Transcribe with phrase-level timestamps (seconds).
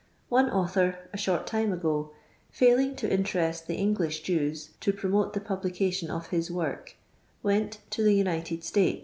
[0.29, 2.09] One author, a short time a;:o,
[2.49, 6.95] failing to interest the English Jews, to promote the publitation of his work,
[7.43, 8.99] went to the United State?